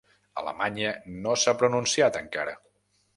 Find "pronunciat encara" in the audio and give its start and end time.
1.59-2.57